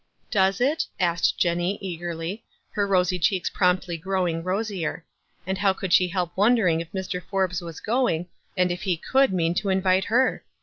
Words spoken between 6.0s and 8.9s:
help wondering if Mr. Forbes was going, and if